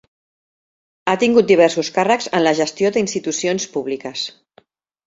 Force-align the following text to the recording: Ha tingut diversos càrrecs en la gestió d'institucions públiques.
Ha 1.11 1.15
tingut 1.25 1.51
diversos 1.51 1.93
càrrecs 1.99 2.31
en 2.39 2.45
la 2.47 2.55
gestió 2.63 2.95
d'institucions 2.97 3.71
públiques. 3.79 4.27